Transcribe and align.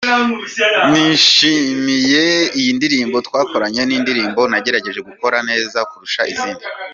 Nishimiye 0.91 2.25
iyi 2.59 2.71
ndirimbo 2.77 3.17
twakoranye, 3.27 3.81
ni 3.85 3.95
indirimbo 3.99 4.41
nagerageje 4.51 4.99
gukora 5.09 5.37
neza 5.49 5.77
kurusha 5.89 6.21
izindi. 6.33 6.65